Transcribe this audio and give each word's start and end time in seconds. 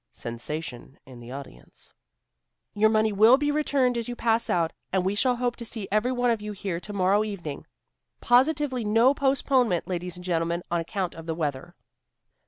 (Sensation 0.11 0.97
in 1.05 1.19
the 1.19 1.29
audience.) 1.31 1.93
"Your 2.73 2.89
money 2.89 3.13
will 3.13 3.37
be 3.37 3.51
returned 3.51 3.99
as 3.99 4.09
you 4.09 4.15
pass 4.15 4.49
out, 4.49 4.73
and 4.91 5.05
we 5.05 5.13
shall 5.13 5.35
hope 5.35 5.55
to 5.57 5.63
see 5.63 5.87
every 5.91 6.11
one 6.11 6.31
of 6.31 6.41
you 6.41 6.53
here 6.53 6.79
to 6.79 6.91
morrow 6.91 7.23
evening. 7.23 7.67
Positively 8.19 8.83
no 8.83 9.13
postponement, 9.13 9.87
Ladies 9.87 10.15
and 10.15 10.23
Gentlemen, 10.23 10.63
on 10.71 10.79
account 10.79 11.13
of 11.13 11.27
the 11.27 11.35
weather." 11.35 11.75